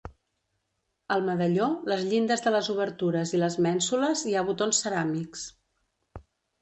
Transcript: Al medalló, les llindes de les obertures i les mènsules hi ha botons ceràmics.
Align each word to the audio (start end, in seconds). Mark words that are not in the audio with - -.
Al 1.15 1.25
medalló, 1.27 1.67
les 1.93 2.01
llindes 2.13 2.43
de 2.47 2.53
les 2.57 2.71
obertures 2.75 3.35
i 3.39 3.43
les 3.43 3.59
mènsules 3.67 4.25
hi 4.31 4.35
ha 4.41 4.45
botons 4.51 4.81
ceràmics. 4.87 5.45